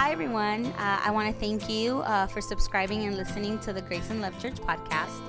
Hi, 0.00 0.12
everyone. 0.12 0.64
Uh, 0.64 0.98
I 1.04 1.10
want 1.10 1.30
to 1.30 1.38
thank 1.38 1.68
you 1.68 1.98
uh, 1.98 2.26
for 2.26 2.40
subscribing 2.40 3.04
and 3.04 3.18
listening 3.18 3.58
to 3.58 3.74
the 3.74 3.82
Grace 3.82 4.08
and 4.08 4.22
Love 4.22 4.40
Church 4.40 4.54
podcast. 4.54 5.20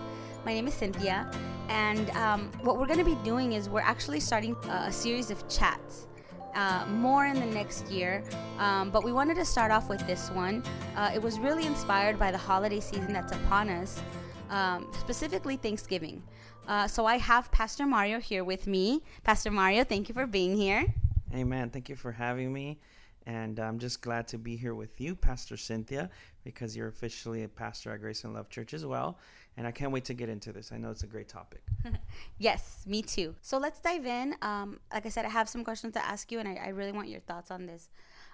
My 0.45 0.53
name 0.53 0.65
is 0.65 0.73
Cynthia, 0.73 1.29
and 1.67 2.09
um, 2.11 2.49
what 2.61 2.79
we're 2.79 2.85
going 2.85 2.97
to 2.97 3.03
be 3.03 3.17
doing 3.21 3.51
is 3.51 3.67
we're 3.67 3.81
actually 3.81 4.21
starting 4.21 4.55
a, 4.69 4.89
series 4.89 5.29
of 5.29 5.45
chats. 5.49 6.07
Uh, 6.55 6.85
more 6.87 7.25
in 7.25 7.37
the 7.37 7.45
next 7.47 7.91
year, 7.91 8.23
um, 8.59 8.89
but 8.89 9.03
we 9.03 9.11
wanted 9.11 9.35
to 9.35 9.43
start 9.43 9.71
off 9.71 9.89
with 9.89 10.07
this 10.07 10.29
one. 10.31 10.63
Uh, 10.95 11.11
it 11.13 11.21
was 11.21 11.37
really 11.37 11.65
inspired 11.65 12.17
by 12.17 12.31
the 12.31 12.37
holiday 12.37 12.79
season 12.79 13.11
that's 13.11 13.33
upon 13.33 13.67
us, 13.67 14.01
um, 14.49 14.89
specifically 14.97 15.57
Thanksgiving. 15.57 16.23
Uh, 16.65 16.87
so 16.87 17.05
I 17.05 17.17
have 17.17 17.51
Pastor 17.51 17.85
Mario 17.85 18.21
here 18.21 18.45
with 18.45 18.67
me. 18.67 19.01
Pastor 19.23 19.51
Mario, 19.51 19.83
thank 19.83 20.07
you 20.07 20.15
for 20.15 20.25
being 20.25 20.55
here. 20.55 20.85
Amen. 21.33 21.69
Thank 21.71 21.89
you 21.89 21.97
for 21.97 22.13
having 22.13 22.53
me. 22.53 22.79
And 23.25 23.59
I'm 23.59 23.77
just 23.77 24.01
glad 24.01 24.27
to 24.29 24.37
be 24.37 24.55
here 24.55 24.73
with 24.73 24.99
you, 24.99 25.15
Pastor 25.15 25.55
Cynthia, 25.55 26.09
because 26.43 26.75
you're 26.75 26.87
officially 26.87 27.43
a 27.43 27.47
pastor 27.47 27.91
at 27.91 28.01
Grace 28.01 28.23
and 28.23 28.33
Love 28.33 28.49
Church 28.49 28.73
as 28.73 28.85
well. 28.85 29.19
And 29.57 29.67
I 29.67 29.71
can't 29.71 29.91
wait 29.91 30.05
to 30.05 30.13
get 30.13 30.29
into 30.29 30.51
this. 30.51 30.71
I 30.71 30.77
know 30.77 30.89
it's 30.89 31.03
a 31.03 31.07
great 31.07 31.27
topic. 31.27 31.61
yes, 32.39 32.83
me 32.87 33.01
too. 33.01 33.35
So 33.41 33.57
let's 33.57 33.79
dive 33.79 34.05
in. 34.05 34.35
Um, 34.41 34.79
like 34.91 35.05
I 35.05 35.09
said, 35.09 35.25
I 35.25 35.29
have 35.29 35.49
some 35.49 35.63
questions 35.63 35.93
to 35.93 36.05
ask 36.05 36.31
you, 36.31 36.39
and 36.39 36.47
I, 36.47 36.55
I 36.65 36.67
really 36.69 36.91
want 36.91 37.09
your 37.09 37.19
thoughts 37.19 37.51
on 37.51 37.65
this. 37.65 37.89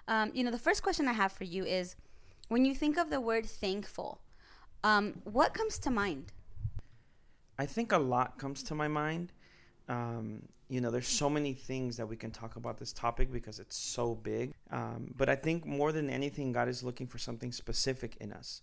Um, 0.06 0.30
you 0.32 0.42
know, 0.42 0.50
the 0.50 0.58
first 0.58 0.82
question 0.82 1.06
I 1.06 1.12
have 1.12 1.32
for 1.32 1.44
you 1.44 1.64
is 1.64 1.96
when 2.48 2.64
you 2.64 2.74
think 2.74 2.96
of 2.96 3.10
the 3.10 3.20
word 3.20 3.44
thankful, 3.44 4.20
um, 4.84 5.20
what 5.24 5.52
comes 5.54 5.78
to 5.80 5.90
mind? 5.90 6.32
I 7.58 7.66
think 7.66 7.92
a 7.92 7.98
lot 7.98 8.38
comes 8.38 8.62
to 8.64 8.74
my 8.74 8.88
mind. 8.88 9.32
Um, 9.88 10.42
you 10.68 10.80
know, 10.80 10.90
there's 10.90 11.08
so 11.08 11.30
many 11.30 11.54
things 11.54 11.96
that 11.96 12.06
we 12.06 12.16
can 12.16 12.30
talk 12.30 12.56
about 12.56 12.78
this 12.78 12.92
topic 12.92 13.32
because 13.32 13.58
it's 13.58 13.76
so 13.76 14.14
big. 14.14 14.52
Um, 14.70 15.14
but 15.16 15.28
I 15.28 15.34
think 15.34 15.64
more 15.64 15.92
than 15.92 16.10
anything, 16.10 16.52
God 16.52 16.68
is 16.68 16.82
looking 16.82 17.06
for 17.06 17.18
something 17.18 17.52
specific 17.52 18.16
in 18.20 18.32
us. 18.32 18.62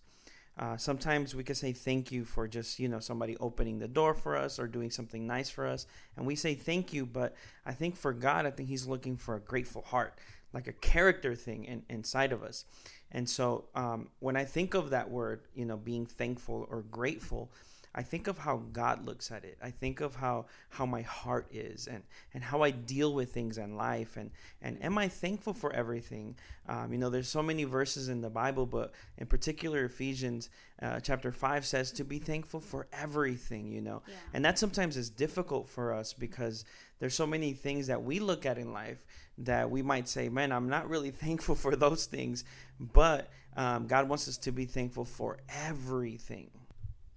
Uh, 0.58 0.76
sometimes 0.76 1.34
we 1.34 1.44
can 1.44 1.54
say 1.54 1.72
thank 1.72 2.10
you 2.10 2.24
for 2.24 2.48
just 2.48 2.78
you 2.78 2.88
know 2.88 2.98
somebody 2.98 3.36
opening 3.38 3.78
the 3.78 3.88
door 3.88 4.14
for 4.14 4.36
us 4.36 4.58
or 4.58 4.66
doing 4.66 4.90
something 4.90 5.26
nice 5.26 5.50
for 5.50 5.66
us, 5.66 5.86
and 6.16 6.26
we 6.26 6.34
say 6.34 6.54
thank 6.54 6.94
you. 6.94 7.04
But 7.04 7.34
I 7.66 7.72
think 7.72 7.94
for 7.94 8.14
God, 8.14 8.46
I 8.46 8.50
think 8.50 8.70
He's 8.70 8.86
looking 8.86 9.18
for 9.18 9.34
a 9.34 9.40
grateful 9.40 9.82
heart, 9.82 10.18
like 10.54 10.66
a 10.66 10.72
character 10.72 11.34
thing 11.34 11.64
in, 11.64 11.82
inside 11.90 12.32
of 12.32 12.42
us. 12.42 12.64
And 13.12 13.28
so 13.28 13.66
um, 13.74 14.08
when 14.20 14.36
I 14.36 14.44
think 14.44 14.74
of 14.74 14.90
that 14.90 15.10
word, 15.10 15.42
you 15.54 15.66
know, 15.66 15.76
being 15.76 16.06
thankful 16.06 16.66
or 16.70 16.82
grateful, 16.82 17.50
I 17.96 18.02
think 18.02 18.26
of 18.26 18.36
how 18.36 18.58
God 18.72 19.06
looks 19.06 19.32
at 19.32 19.44
it. 19.44 19.56
I 19.62 19.70
think 19.70 20.02
of 20.02 20.14
how 20.16 20.44
how 20.68 20.84
my 20.84 21.00
heart 21.00 21.46
is 21.50 21.86
and 21.86 22.02
and 22.34 22.44
how 22.44 22.62
I 22.62 22.70
deal 22.70 23.14
with 23.14 23.32
things 23.32 23.56
in 23.56 23.76
life 23.76 24.18
and 24.18 24.30
and 24.60 24.82
am 24.84 24.98
I 24.98 25.08
thankful 25.08 25.54
for 25.54 25.72
everything? 25.72 26.36
Um, 26.68 26.92
you 26.92 26.98
know, 26.98 27.08
there's 27.08 27.28
so 27.28 27.42
many 27.42 27.64
verses 27.64 28.08
in 28.08 28.20
the 28.20 28.28
Bible, 28.28 28.66
but 28.66 28.92
in 29.16 29.26
particular 29.26 29.84
Ephesians 29.84 30.50
uh, 30.82 31.00
chapter 31.00 31.32
five 31.32 31.64
says 31.64 31.90
to 31.92 32.04
be 32.04 32.18
thankful 32.18 32.60
for 32.60 32.86
everything. 32.92 33.72
You 33.72 33.80
know, 33.80 34.02
yeah. 34.06 34.14
and 34.34 34.44
that 34.44 34.58
sometimes 34.58 34.98
is 34.98 35.08
difficult 35.08 35.66
for 35.66 35.94
us 35.94 36.12
because 36.12 36.66
there's 36.98 37.14
so 37.14 37.26
many 37.26 37.54
things 37.54 37.86
that 37.86 38.02
we 38.02 38.20
look 38.20 38.44
at 38.44 38.58
in 38.58 38.72
life 38.72 39.04
that 39.38 39.70
we 39.70 39.82
might 39.82 40.08
say, 40.08 40.28
man, 40.28 40.52
I'm 40.52 40.68
not 40.68 40.88
really 40.88 41.10
thankful 41.10 41.54
for 41.54 41.76
those 41.76 42.06
things, 42.06 42.44
but 42.78 43.30
um, 43.56 43.86
God 43.86 44.08
wants 44.08 44.28
us 44.28 44.36
to 44.38 44.52
be 44.52 44.66
thankful 44.66 45.04
for 45.04 45.38
everything. 45.48 46.50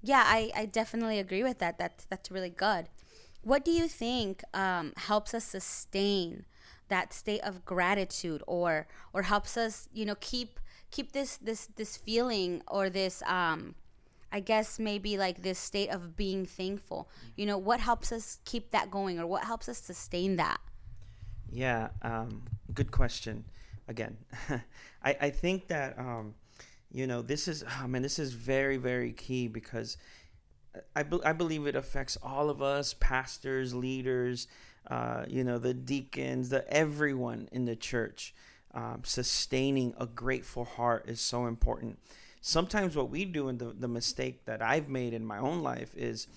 Yeah, 0.02 0.24
I, 0.26 0.52
I 0.56 0.66
definitely 0.66 1.20
agree 1.20 1.44
with 1.44 1.60
that. 1.60 1.78
That's 1.78 2.06
that's 2.06 2.32
really 2.32 2.50
good. 2.50 2.88
What 3.42 3.64
do 3.66 3.72
you 3.72 3.88
think 3.88 4.44
um, 4.54 4.94
helps 4.98 5.34
us 5.34 5.44
sustain 5.44 6.46
that 6.88 7.14
state 7.14 7.42
of 7.42 7.66
gratitude, 7.66 8.42
or 8.48 8.88
or 9.14 9.24
helps 9.24 9.58
us, 9.58 9.90
you 9.94 10.06
know, 10.06 10.16
keep 10.20 10.60
keep 10.92 11.12
this 11.12 11.38
this 11.38 11.68
this 11.76 11.98
feeling 11.98 12.62
or 12.68 12.90
this 12.90 13.22
um, 13.26 13.76
I 14.32 14.40
guess 14.40 14.80
maybe 14.80 15.18
like 15.18 15.42
this 15.42 15.60
state 15.60 15.90
of 15.90 16.16
being 16.16 16.46
thankful. 16.46 17.10
You 17.36 17.46
know, 17.46 17.58
what 17.58 17.80
helps 17.80 18.12
us 18.12 18.40
keep 18.46 18.72
that 18.72 18.90
going, 18.90 19.20
or 19.20 19.28
what 19.28 19.44
helps 19.44 19.68
us 19.68 19.78
sustain 19.78 20.38
that? 20.38 20.60
Yeah, 21.52 21.90
um, 22.04 22.44
good 22.74 22.92
question. 22.92 23.44
Again, 23.88 24.18
I 25.04 25.18
I 25.20 25.30
think 25.30 25.68
that. 25.68 26.00
Um, 26.00 26.36
you 26.92 27.08
know 27.08 27.22
this 27.22 27.48
is 27.48 27.64
oh 27.82 27.88
man 27.88 28.02
this 28.02 28.20
is 28.20 28.34
very 28.34 28.78
very 28.78 29.12
key 29.12 29.48
because 29.48 29.98
I, 30.96 31.04
be, 31.04 31.20
I 31.24 31.34
believe 31.34 31.66
it 31.66 31.76
affects 31.76 32.18
all 32.22 32.50
of 32.50 32.62
us 32.62 32.94
pastors 33.00 33.74
leaders 33.74 34.48
uh, 34.88 35.26
you 35.28 35.44
know 35.44 35.58
the 35.58 35.74
deacons 35.74 36.50
the 36.50 36.68
everyone 36.72 37.50
in 37.52 37.66
the 37.66 37.76
church. 37.76 38.34
Um, 38.72 39.02
sustaining 39.04 39.96
a 40.00 40.06
grateful 40.06 40.64
heart 40.64 41.10
is 41.10 41.20
so 41.20 41.48
important. 41.48 41.98
Sometimes 42.40 42.96
what 42.96 43.10
we 43.10 43.26
do 43.26 43.48
and 43.48 43.58
the, 43.58 43.74
the 43.74 43.88
mistake 43.88 44.46
that 44.46 44.62
i've 44.62 44.88
made 44.88 45.12
in 45.12 45.26
my 45.26 45.40
own 45.40 45.64
life 45.64 45.92
is 45.98 46.28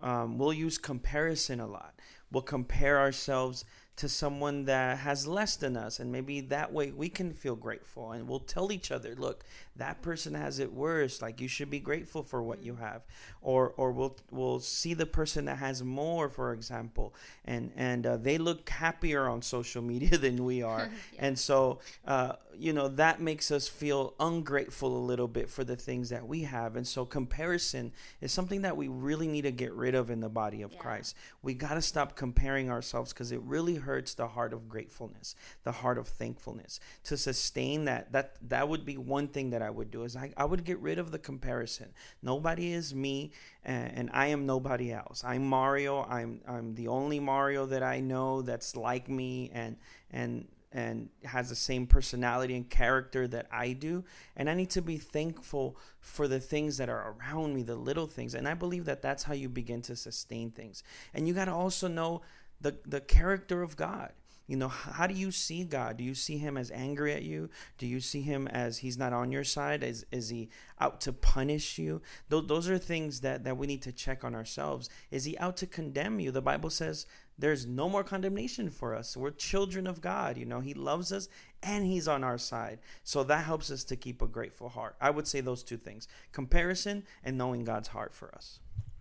um, 0.00 0.38
we'll 0.38 0.52
use 0.52 0.78
comparison 0.78 1.60
a 1.60 1.66
lot. 1.66 1.94
We'll 2.30 2.42
compare 2.42 2.98
ourselves 2.98 3.64
to 3.96 4.08
someone 4.08 4.64
that 4.64 4.98
has 4.98 5.26
less 5.26 5.56
than 5.56 5.76
us 5.76 6.00
and 6.00 6.10
maybe 6.10 6.40
that 6.40 6.72
way 6.72 6.90
we 6.90 7.08
can 7.08 7.32
feel 7.32 7.54
grateful 7.54 8.12
and 8.12 8.26
we'll 8.26 8.40
tell 8.40 8.72
each 8.72 8.90
other 8.90 9.14
look 9.16 9.44
that 9.80 10.02
person 10.02 10.34
has 10.34 10.58
it 10.58 10.72
worse 10.72 11.22
like 11.22 11.40
you 11.40 11.48
should 11.48 11.70
be 11.70 11.80
grateful 11.80 12.22
for 12.22 12.42
what 12.42 12.62
you 12.62 12.76
have. 12.76 13.02
Or 13.40 13.72
or 13.76 13.90
we'll 13.92 14.16
we'll 14.30 14.60
see 14.60 14.94
the 14.94 15.06
person 15.06 15.46
that 15.46 15.56
has 15.56 15.82
more 15.82 16.28
for 16.28 16.52
example 16.52 17.14
and 17.46 17.72
and 17.74 18.06
uh, 18.06 18.16
they 18.18 18.36
look 18.36 18.68
happier 18.68 19.26
on 19.26 19.42
social 19.42 19.82
media 19.92 20.18
than 20.18 20.44
we 20.44 20.62
are. 20.74 20.90
Yeah. 21.14 21.26
and 21.26 21.38
so 21.38 21.80
uh, 22.06 22.34
you 22.54 22.74
know 22.74 22.88
that 22.88 23.20
makes 23.20 23.50
us 23.50 23.68
feel 23.68 24.14
ungrateful 24.20 24.94
a 24.94 25.04
little 25.04 25.28
bit 25.28 25.48
for 25.48 25.64
the 25.64 25.76
things 25.76 26.10
that 26.10 26.28
we 26.28 26.42
have. 26.42 26.76
And 26.76 26.86
so 26.86 27.06
comparison 27.06 27.92
is 28.20 28.32
something 28.32 28.62
that 28.62 28.76
we 28.76 28.88
really 28.88 29.28
need 29.28 29.42
to 29.42 29.50
get 29.50 29.72
rid 29.72 29.94
of 29.94 30.10
in 30.10 30.20
the 30.20 30.28
body 30.28 30.60
of 30.60 30.72
yeah. 30.72 30.78
Christ. 30.78 31.16
We 31.42 31.54
got 31.54 31.74
to 31.74 31.82
stop 31.82 32.16
comparing 32.16 32.70
ourselves 32.70 33.14
because 33.14 33.32
it 33.32 33.40
really 33.40 33.76
hurts 33.80 34.14
the 34.14 34.28
heart 34.28 34.52
of 34.52 34.68
gratefulness, 34.68 35.34
the 35.64 35.72
heart 35.72 35.98
of 35.98 36.08
thankfulness. 36.08 36.80
To 37.04 37.16
sustain 37.16 37.84
that, 37.84 38.12
that 38.12 38.36
that 38.48 38.68
would 38.68 38.84
be 38.84 38.96
one 38.96 39.28
thing 39.28 39.50
that 39.50 39.62
I 39.62 39.70
would 39.70 39.90
do 39.90 40.04
is 40.04 40.16
I, 40.16 40.32
I 40.36 40.44
would 40.44 40.64
get 40.64 40.78
rid 40.80 40.98
of 40.98 41.10
the 41.10 41.18
comparison. 41.18 41.88
Nobody 42.22 42.72
is 42.72 42.94
me 42.94 43.32
and, 43.64 43.92
and 43.96 44.10
I 44.12 44.26
am 44.28 44.46
nobody 44.46 44.92
else. 44.92 45.22
I'm 45.24 45.46
Mario. 45.46 46.04
I'm 46.04 46.40
I'm 46.46 46.74
the 46.74 46.88
only 46.88 47.20
Mario 47.20 47.66
that 47.66 47.82
I 47.82 48.00
know 48.00 48.42
that's 48.42 48.76
like 48.76 49.08
me 49.08 49.50
and 49.52 49.76
and 50.10 50.46
and 50.72 51.08
has 51.24 51.48
the 51.48 51.56
same 51.56 51.86
personality 51.86 52.54
and 52.54 52.68
character 52.68 53.26
that 53.26 53.46
I 53.50 53.72
do. 53.72 54.04
And 54.36 54.48
I 54.48 54.54
need 54.54 54.70
to 54.70 54.82
be 54.82 54.98
thankful 54.98 55.76
for 56.00 56.28
the 56.28 56.38
things 56.38 56.76
that 56.76 56.88
are 56.88 57.16
around 57.16 57.54
me, 57.54 57.62
the 57.62 57.74
little 57.74 58.06
things. 58.06 58.34
And 58.34 58.46
I 58.46 58.54
believe 58.54 58.84
that 58.84 59.02
that's 59.02 59.24
how 59.24 59.34
you 59.34 59.48
begin 59.48 59.82
to 59.82 59.96
sustain 59.96 60.50
things. 60.52 60.84
And 61.12 61.26
you 61.26 61.34
got 61.34 61.46
to 61.46 61.52
also 61.52 61.88
know 61.88 62.22
the 62.60 62.78
the 62.84 63.00
character 63.00 63.62
of 63.62 63.76
God. 63.76 64.12
You 64.50 64.56
know, 64.56 64.66
how 64.66 65.06
do 65.06 65.14
you 65.14 65.30
see 65.30 65.62
God? 65.62 65.96
Do 65.96 66.02
you 66.02 66.12
see 66.12 66.36
him 66.36 66.56
as 66.56 66.72
angry 66.72 67.12
at 67.12 67.22
you? 67.22 67.50
Do 67.78 67.86
you 67.86 68.00
see 68.00 68.20
him 68.20 68.48
as 68.48 68.78
he's 68.78 68.98
not 68.98 69.12
on 69.12 69.30
your 69.30 69.44
side? 69.44 69.84
Is, 69.84 70.04
is 70.10 70.30
he 70.30 70.48
out 70.80 71.00
to 71.02 71.12
punish 71.12 71.78
you? 71.78 72.02
Th- 72.28 72.48
those 72.48 72.68
are 72.68 72.76
things 72.76 73.20
that, 73.20 73.44
that 73.44 73.56
we 73.56 73.68
need 73.68 73.82
to 73.82 73.92
check 73.92 74.24
on 74.24 74.34
ourselves. 74.34 74.90
Is 75.12 75.24
he 75.24 75.38
out 75.38 75.56
to 75.58 75.68
condemn 75.68 76.18
you? 76.18 76.32
The 76.32 76.42
Bible 76.42 76.68
says 76.68 77.06
there's 77.38 77.64
no 77.64 77.88
more 77.88 78.02
condemnation 78.02 78.70
for 78.70 78.96
us. 78.96 79.16
We're 79.16 79.30
children 79.30 79.86
of 79.86 80.00
God. 80.00 80.36
You 80.36 80.46
know, 80.46 80.58
he 80.58 80.74
loves 80.74 81.12
us 81.12 81.28
and 81.62 81.86
he's 81.86 82.08
on 82.08 82.24
our 82.24 82.36
side. 82.36 82.80
So 83.04 83.22
that 83.22 83.44
helps 83.44 83.70
us 83.70 83.84
to 83.84 83.94
keep 83.94 84.20
a 84.20 84.26
grateful 84.26 84.70
heart. 84.70 84.96
I 85.00 85.10
would 85.10 85.28
say 85.28 85.40
those 85.40 85.62
two 85.62 85.76
things 85.76 86.08
comparison 86.32 87.04
and 87.22 87.38
knowing 87.38 87.62
God's 87.62 87.88
heart 87.88 88.12
for 88.12 88.34
us. 88.34 88.58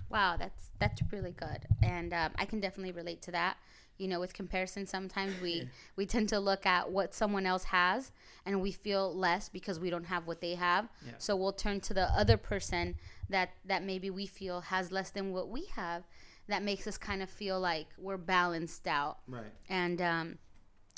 Wow, 0.09 0.37
that's 0.37 0.71
that's 0.79 1.01
really 1.11 1.31
good, 1.33 1.67
and 1.81 2.13
um, 2.13 2.31
I 2.37 2.45
can 2.45 2.59
definitely 2.59 2.91
relate 2.91 3.21
to 3.23 3.31
that. 3.31 3.57
You 3.97 4.07
know, 4.07 4.19
with 4.19 4.33
comparison, 4.33 4.85
sometimes 4.85 5.39
we 5.41 5.67
we 5.95 6.05
tend 6.05 6.29
to 6.29 6.39
look 6.39 6.65
at 6.65 6.89
what 6.89 7.13
someone 7.13 7.45
else 7.45 7.65
has, 7.65 8.11
and 8.45 8.61
we 8.61 8.71
feel 8.71 9.13
less 9.15 9.49
because 9.49 9.79
we 9.79 9.89
don't 9.89 10.05
have 10.05 10.25
what 10.25 10.41
they 10.41 10.55
have. 10.55 10.87
Yeah. 11.05 11.13
So 11.17 11.35
we'll 11.35 11.53
turn 11.53 11.79
to 11.81 11.93
the 11.93 12.05
other 12.17 12.37
person 12.37 12.95
that 13.29 13.51
that 13.65 13.83
maybe 13.83 14.09
we 14.09 14.25
feel 14.25 14.61
has 14.61 14.91
less 14.91 15.11
than 15.11 15.31
what 15.31 15.49
we 15.49 15.65
have. 15.75 16.03
That 16.47 16.63
makes 16.63 16.87
us 16.87 16.97
kind 16.97 17.21
of 17.21 17.29
feel 17.29 17.59
like 17.59 17.87
we're 17.97 18.17
balanced 18.17 18.87
out. 18.87 19.19
Right. 19.27 19.51
And 19.69 20.01
um, 20.01 20.37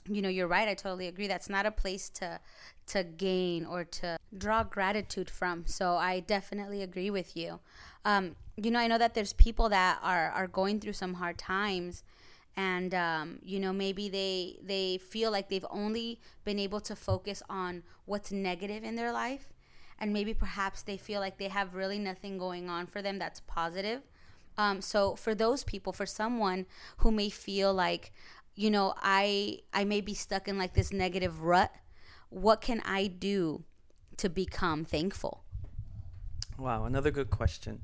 you 0.07 0.21
know, 0.21 0.29
you're 0.29 0.47
right. 0.47 0.67
I 0.67 0.73
totally 0.73 1.07
agree. 1.07 1.27
That's 1.27 1.49
not 1.49 1.65
a 1.65 1.71
place 1.71 2.09
to 2.09 2.39
to 2.87 3.03
gain 3.03 3.65
or 3.65 3.83
to 3.85 4.17
draw 4.37 4.63
gratitude 4.63 5.29
from. 5.29 5.65
So 5.65 5.95
I 5.95 6.19
definitely 6.21 6.81
agree 6.81 7.09
with 7.09 7.37
you. 7.37 7.59
Um, 8.03 8.35
you 8.57 8.71
know, 8.71 8.79
I 8.79 8.87
know 8.87 8.97
that 8.97 9.13
there's 9.13 9.33
people 9.33 9.69
that 9.69 9.99
are 10.01 10.29
are 10.31 10.47
going 10.47 10.79
through 10.79 10.93
some 10.93 11.15
hard 11.15 11.37
times, 11.37 12.03
and 12.55 12.93
um, 12.93 13.39
you 13.43 13.59
know, 13.59 13.71
maybe 13.73 14.09
they 14.09 14.57
they 14.63 14.97
feel 14.97 15.31
like 15.31 15.49
they've 15.49 15.65
only 15.69 16.19
been 16.43 16.59
able 16.59 16.81
to 16.81 16.95
focus 16.95 17.43
on 17.49 17.83
what's 18.05 18.31
negative 18.31 18.83
in 18.83 18.95
their 18.95 19.11
life, 19.11 19.53
and 19.99 20.11
maybe 20.11 20.33
perhaps 20.33 20.81
they 20.81 20.97
feel 20.97 21.21
like 21.21 21.37
they 21.37 21.47
have 21.47 21.75
really 21.75 21.99
nothing 21.99 22.37
going 22.37 22.69
on 22.69 22.87
for 22.87 23.01
them 23.01 23.19
that's 23.19 23.41
positive. 23.41 24.01
Um, 24.57 24.81
so 24.81 25.15
for 25.15 25.33
those 25.33 25.63
people, 25.63 25.93
for 25.93 26.05
someone 26.05 26.65
who 26.97 27.11
may 27.11 27.29
feel 27.29 27.73
like, 27.73 28.11
you 28.55 28.69
know, 28.69 28.93
I 29.01 29.59
I 29.73 29.83
may 29.83 30.01
be 30.01 30.13
stuck 30.13 30.47
in 30.47 30.57
like 30.57 30.73
this 30.73 30.91
negative 30.91 31.41
rut, 31.41 31.71
what 32.29 32.61
can 32.61 32.81
I 32.85 33.07
do 33.07 33.63
to 34.17 34.29
become 34.29 34.85
thankful? 34.85 35.43
Wow, 36.57 36.85
another 36.85 37.11
good 37.11 37.29
question. 37.29 37.81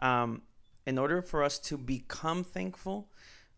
Um, 0.00 0.42
in 0.86 0.98
order 0.98 1.22
for 1.22 1.42
us 1.42 1.58
to 1.60 1.78
become 1.78 2.44
thankful, 2.44 3.08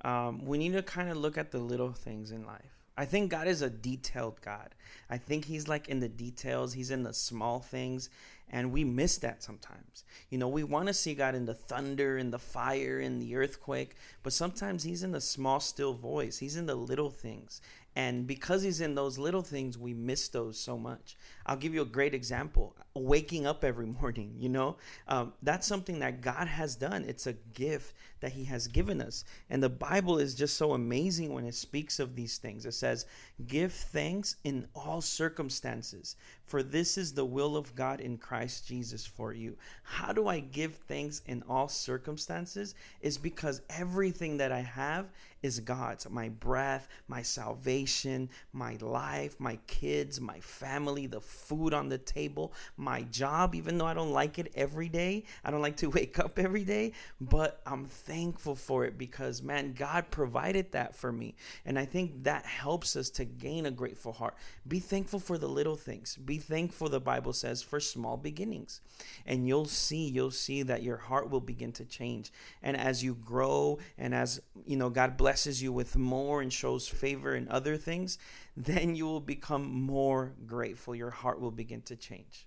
um, 0.04 0.44
we 0.44 0.58
need 0.58 0.72
to 0.72 0.82
kind 0.82 1.10
of 1.10 1.16
look 1.16 1.36
at 1.36 1.50
the 1.50 1.58
little 1.58 1.92
things 1.92 2.30
in 2.30 2.44
life. 2.44 2.77
I 2.98 3.04
think 3.04 3.30
God 3.30 3.46
is 3.46 3.62
a 3.62 3.70
detailed 3.70 4.40
God. 4.40 4.74
I 5.08 5.18
think 5.18 5.44
He's 5.44 5.68
like 5.68 5.88
in 5.88 6.00
the 6.00 6.08
details, 6.08 6.72
He's 6.72 6.90
in 6.90 7.04
the 7.04 7.14
small 7.14 7.60
things, 7.60 8.10
and 8.50 8.72
we 8.72 8.82
miss 8.82 9.18
that 9.18 9.40
sometimes. 9.40 10.02
You 10.30 10.38
know, 10.38 10.48
we 10.48 10.64
want 10.64 10.88
to 10.88 10.94
see 10.94 11.14
God 11.14 11.36
in 11.36 11.46
the 11.46 11.54
thunder, 11.54 12.18
in 12.18 12.32
the 12.32 12.40
fire, 12.40 12.98
in 12.98 13.20
the 13.20 13.36
earthquake, 13.36 13.94
but 14.24 14.32
sometimes 14.32 14.82
He's 14.82 15.04
in 15.04 15.12
the 15.12 15.20
small, 15.20 15.60
still 15.60 15.94
voice. 15.94 16.38
He's 16.38 16.56
in 16.56 16.66
the 16.66 16.74
little 16.74 17.10
things. 17.10 17.60
And 17.98 18.28
because 18.28 18.62
he's 18.62 18.80
in 18.80 18.94
those 18.94 19.18
little 19.18 19.42
things, 19.42 19.76
we 19.76 19.92
miss 19.92 20.28
those 20.28 20.56
so 20.56 20.78
much. 20.78 21.16
I'll 21.44 21.56
give 21.56 21.74
you 21.74 21.82
a 21.82 21.84
great 21.84 22.14
example. 22.14 22.76
Waking 22.94 23.44
up 23.44 23.64
every 23.64 23.86
morning, 24.00 24.36
you 24.38 24.48
know, 24.48 24.76
um, 25.08 25.32
that's 25.42 25.66
something 25.66 25.98
that 25.98 26.20
God 26.20 26.46
has 26.46 26.76
done. 26.76 27.04
It's 27.08 27.26
a 27.26 27.32
gift 27.32 27.94
that 28.20 28.30
he 28.30 28.44
has 28.44 28.68
given 28.68 29.00
us. 29.00 29.24
And 29.50 29.60
the 29.60 29.68
Bible 29.68 30.18
is 30.18 30.36
just 30.36 30.56
so 30.56 30.74
amazing 30.74 31.32
when 31.32 31.44
it 31.44 31.56
speaks 31.56 31.98
of 31.98 32.14
these 32.14 32.38
things. 32.38 32.66
It 32.66 32.74
says, 32.74 33.04
Give 33.48 33.72
thanks 33.72 34.36
in 34.44 34.68
all 34.76 35.00
circumstances, 35.00 36.14
for 36.48 36.62
this 36.62 36.96
is 36.96 37.12
the 37.12 37.24
will 37.24 37.56
of 37.56 37.74
God 37.74 38.00
in 38.00 38.16
Christ 38.16 38.66
Jesus 38.66 39.04
for 39.06 39.34
you. 39.34 39.56
How 39.82 40.12
do 40.12 40.28
I 40.28 40.40
give 40.40 40.74
thanks 40.74 41.20
in 41.26 41.44
all 41.48 41.68
circumstances? 41.68 42.74
Is 43.02 43.18
because 43.18 43.60
everything 43.68 44.38
that 44.38 44.50
I 44.50 44.60
have 44.60 45.06
is 45.42 45.60
God's. 45.60 46.08
My 46.10 46.28
breath, 46.28 46.88
my 47.06 47.22
salvation, 47.22 48.28
my 48.52 48.76
life, 48.80 49.38
my 49.38 49.58
kids, 49.66 50.20
my 50.20 50.40
family, 50.40 51.06
the 51.06 51.20
food 51.20 51.72
on 51.72 51.88
the 51.88 51.98
table, 51.98 52.52
my 52.76 53.02
job, 53.02 53.54
even 53.54 53.78
though 53.78 53.86
I 53.86 53.94
don't 53.94 54.12
like 54.12 54.38
it 54.38 54.52
every 54.54 54.88
day. 54.88 55.24
I 55.44 55.50
don't 55.50 55.62
like 55.62 55.76
to 55.76 55.90
wake 55.90 56.18
up 56.18 56.38
every 56.38 56.64
day, 56.64 56.92
but 57.20 57.60
I'm 57.66 57.84
thankful 57.84 58.54
for 58.54 58.84
it 58.84 58.98
because, 58.98 59.42
man, 59.42 59.74
God 59.74 60.10
provided 60.10 60.72
that 60.72 60.96
for 60.96 61.12
me. 61.12 61.34
And 61.64 61.78
I 61.78 61.84
think 61.84 62.24
that 62.24 62.44
helps 62.44 62.96
us 62.96 63.10
to 63.10 63.24
gain 63.24 63.66
a 63.66 63.70
grateful 63.70 64.12
heart. 64.12 64.34
Be 64.66 64.80
thankful 64.80 65.20
for 65.20 65.38
the 65.38 65.48
little 65.48 65.76
things. 65.76 66.16
Be 66.38 66.44
thankful, 66.44 66.88
the 66.88 67.00
Bible 67.00 67.32
says, 67.32 67.62
for 67.62 67.80
small 67.80 68.16
beginnings. 68.16 68.80
And 69.26 69.48
you'll 69.48 69.64
see, 69.64 70.08
you'll 70.08 70.30
see 70.30 70.62
that 70.62 70.84
your 70.84 70.96
heart 70.96 71.30
will 71.30 71.40
begin 71.40 71.72
to 71.72 71.84
change. 71.84 72.30
And 72.62 72.76
as 72.76 73.02
you 73.02 73.14
grow 73.14 73.80
and 73.96 74.14
as, 74.14 74.40
you 74.64 74.76
know, 74.76 74.88
God 74.88 75.16
blesses 75.16 75.60
you 75.60 75.72
with 75.72 75.96
more 75.96 76.40
and 76.40 76.52
shows 76.52 76.86
favor 76.86 77.34
in 77.34 77.48
other 77.48 77.76
things, 77.76 78.18
then 78.56 78.94
you 78.94 79.04
will 79.06 79.20
become 79.20 79.68
more 79.68 80.32
grateful. 80.46 80.94
Your 80.94 81.10
heart 81.10 81.40
will 81.40 81.50
begin 81.50 81.82
to 81.82 81.96
change. 81.96 82.46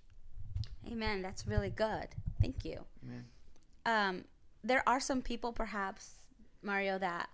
Amen. 0.90 1.20
That's 1.20 1.46
really 1.46 1.70
good. 1.70 2.08
Thank 2.40 2.64
you. 2.64 2.80
Amen. 3.04 3.24
Um, 3.84 4.24
there 4.64 4.88
are 4.88 5.00
some 5.00 5.20
people, 5.20 5.52
perhaps, 5.52 6.12
Mario, 6.62 6.98
that 6.98 7.28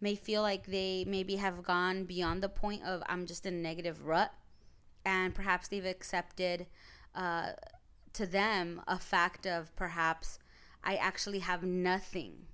may 0.00 0.14
feel 0.14 0.42
like 0.42 0.66
they 0.66 1.04
maybe 1.08 1.36
have 1.36 1.64
gone 1.64 2.04
beyond 2.04 2.40
the 2.40 2.48
point 2.48 2.84
of 2.84 3.02
I'm 3.08 3.26
just 3.26 3.46
in 3.46 3.54
a 3.54 3.58
negative 3.58 4.06
rut, 4.06 4.32
and 5.04 5.34
perhaps 5.34 5.68
they've 5.68 5.84
accepted 5.84 6.66
uh, 7.14 7.52
to 8.12 8.26
them 8.26 8.80
a 8.86 8.98
fact 8.98 9.46
of 9.46 9.74
perhaps 9.76 10.38
I 10.82 10.96
actually 10.96 11.40
have 11.40 11.62
nothing 11.62 12.46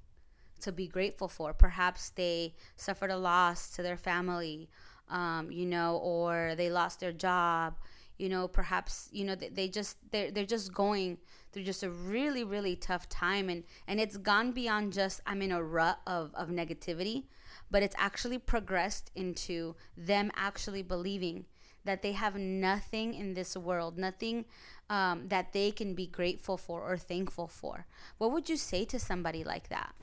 to 0.60 0.72
be 0.72 0.86
grateful 0.86 1.28
for. 1.28 1.52
Perhaps 1.52 2.10
they 2.10 2.54
suffered 2.76 3.10
a 3.10 3.16
loss 3.16 3.70
to 3.72 3.82
their 3.82 3.96
family, 3.96 4.68
um, 5.08 5.50
you 5.50 5.66
know, 5.66 5.96
or 5.98 6.54
they 6.56 6.70
lost 6.70 7.00
their 7.00 7.12
job, 7.12 7.76
you 8.18 8.28
know, 8.28 8.46
perhaps, 8.46 9.08
you 9.12 9.24
know, 9.24 9.34
they, 9.34 9.48
they 9.48 9.68
just, 9.68 9.96
they're, 10.10 10.30
they're 10.30 10.44
just 10.44 10.74
going 10.74 11.18
through 11.52 11.64
just 11.64 11.82
a 11.82 11.90
really, 11.90 12.44
really 12.44 12.76
tough 12.76 13.08
time. 13.08 13.48
And, 13.48 13.64
and 13.88 13.98
it's 13.98 14.18
gone 14.18 14.52
beyond 14.52 14.92
just, 14.92 15.20
I'm 15.26 15.42
in 15.42 15.50
a 15.50 15.62
rut 15.62 16.00
of, 16.06 16.30
of 16.34 16.48
negativity, 16.48 17.24
but 17.70 17.82
it's 17.82 17.96
actually 17.98 18.38
progressed 18.38 19.10
into 19.14 19.74
them 19.96 20.30
actually 20.36 20.82
believing 20.82 21.46
that 21.84 22.02
they 22.02 22.12
have 22.12 22.36
nothing 22.36 23.14
in 23.14 23.34
this 23.34 23.56
world, 23.56 23.98
nothing 23.98 24.44
um, 24.88 25.28
that 25.28 25.52
they 25.52 25.70
can 25.70 25.94
be 25.94 26.06
grateful 26.06 26.56
for 26.56 26.82
or 26.82 26.96
thankful 26.96 27.46
for. 27.46 27.86
What 28.18 28.32
would 28.32 28.48
you 28.48 28.56
say 28.56 28.84
to 28.86 28.98
somebody 28.98 29.44
like 29.44 29.68
that? 29.68 29.94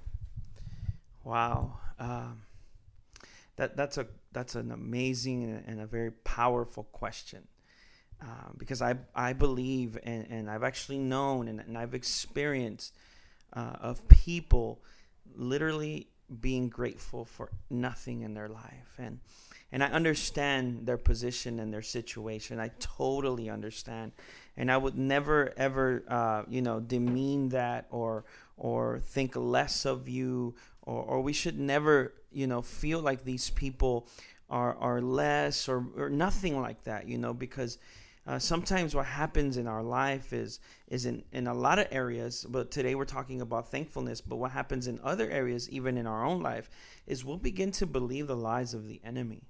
Wow, 1.24 1.77
um, 2.00 2.44
that 3.57 3.75
that's 3.75 3.97
a 3.97 4.07
that's 4.31 4.56
an 4.56 4.71
amazing 4.71 5.63
and 5.68 5.81
a 5.81 5.85
very 5.85 6.12
powerful 6.12 6.83
question. 6.85 7.47
Uh, 8.19 8.50
because 8.57 8.81
I 8.81 8.95
I 9.13 9.33
believe 9.33 9.97
and, 10.01 10.25
and 10.30 10.50
I've 10.50 10.63
actually 10.63 10.97
known 10.97 11.47
and, 11.47 11.59
and 11.59 11.77
I've 11.77 11.94
experienced 11.94 12.95
uh, 13.53 13.75
of 13.80 14.07
people 14.07 14.81
literally 15.35 16.07
being 16.41 16.69
grateful 16.69 17.25
for 17.25 17.51
nothing 17.69 18.21
in 18.21 18.33
their 18.33 18.50
life 18.50 18.95
and 18.97 19.19
and 19.72 19.84
I 19.84 19.88
understand 19.88 20.86
their 20.86 20.98
position 20.98 21.60
and 21.60 21.74
their 21.74 21.81
situation. 21.81 22.60
I 22.60 22.72
totally 22.80 23.50
understand, 23.50 24.14
and 24.56 24.72
I 24.72 24.78
would 24.78 24.98
never 24.98 25.54
ever 25.58 26.04
uh, 26.08 26.44
you 26.50 26.62
know 26.62 26.80
demean 26.80 27.50
that 27.50 27.88
or 27.90 28.25
or 28.58 29.00
think 29.00 29.36
less 29.36 29.86
of 29.86 30.10
you 30.10 30.56
or, 30.88 31.04
or 31.04 31.22
we 31.22 31.34
should 31.34 31.60
never, 31.60 32.14
you 32.31 32.48
know, 32.48 32.62
feel 32.62 33.00
like 33.00 33.24
these 33.24 33.50
people 33.52 34.08
are, 34.50 34.75
are 34.78 35.02
less 35.02 35.68
or, 35.68 35.86
or 35.98 36.10
nothing 36.10 36.60
like 36.60 36.84
that, 36.86 37.08
you 37.08 37.18
know, 37.18 37.34
because 37.34 37.78
uh, 38.25 38.40
sometimes 38.40 38.96
what 38.96 39.06
happens 39.06 39.58
in 39.58 39.68
our 39.68 39.84
life 39.84 40.34
is 40.34 40.60
is 40.90 41.06
in, 41.06 41.24
in 41.31 41.48
a 41.48 41.54
lot 41.54 41.80
of 41.80 41.88
areas 41.92 42.46
but 42.50 42.69
today 42.69 42.94
we're 42.94 43.06
talking 43.06 43.40
about 43.40 43.72
thankfulness 43.72 44.19
but 44.19 44.36
what 44.36 44.52
happens 44.52 44.86
in 44.86 45.00
other 45.02 45.30
areas 45.30 45.69
even 45.69 45.98
in 45.98 46.06
our 46.06 46.25
own 46.25 46.44
life 46.44 46.69
is 47.06 47.24
we'll 47.24 47.38
begin 47.38 47.72
to 47.72 47.86
believe 47.86 48.28
the 48.28 48.36
lies 48.36 48.74
of 48.74 48.86
the 48.86 49.00
enemy 49.02 49.44